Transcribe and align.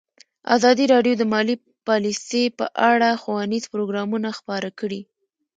ازادي 0.55 0.85
راډیو 0.93 1.13
د 1.17 1.23
مالي 1.33 1.55
پالیسي 1.87 2.43
په 2.59 2.65
اړه 2.91 3.09
ښوونیز 3.21 3.63
پروګرامونه 3.73 4.29
خپاره 4.39 4.69
کړي. 4.79 5.01